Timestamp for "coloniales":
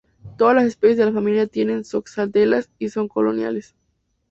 3.07-3.75